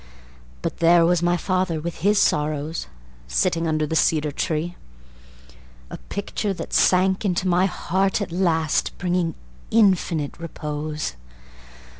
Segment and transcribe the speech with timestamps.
[0.63, 2.87] But there was my father with his sorrows,
[3.27, 4.75] Sitting under the cedar tree,
[5.91, 9.35] A picture that sank into my heart at last Bringing
[9.69, 11.13] infinite repose.